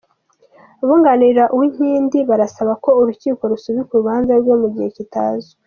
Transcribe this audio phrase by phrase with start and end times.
[0.83, 5.53] Abunganira Uwinkindi barasaba ko Urukiko rusubika urubanza rwe mu gihe kitazwi